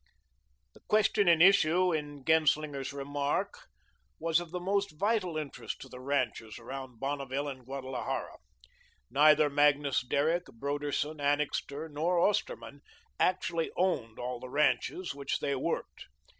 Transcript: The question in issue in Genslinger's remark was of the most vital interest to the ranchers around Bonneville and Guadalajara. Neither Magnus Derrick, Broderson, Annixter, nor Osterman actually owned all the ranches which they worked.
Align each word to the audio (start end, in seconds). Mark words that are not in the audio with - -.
The 0.73 0.79
question 0.87 1.27
in 1.27 1.43
issue 1.43 1.93
in 1.93 2.25
Genslinger's 2.25 2.91
remark 2.91 3.67
was 4.17 4.39
of 4.39 4.49
the 4.49 4.59
most 4.59 4.97
vital 4.97 5.37
interest 5.37 5.79
to 5.81 5.89
the 5.89 5.99
ranchers 5.99 6.57
around 6.57 6.99
Bonneville 6.99 7.47
and 7.47 7.63
Guadalajara. 7.63 8.37
Neither 9.11 9.47
Magnus 9.47 10.01
Derrick, 10.01 10.45
Broderson, 10.47 11.19
Annixter, 11.21 11.87
nor 11.87 12.17
Osterman 12.17 12.81
actually 13.19 13.69
owned 13.77 14.17
all 14.17 14.39
the 14.39 14.49
ranches 14.49 15.13
which 15.13 15.37
they 15.39 15.55
worked. 15.55 16.07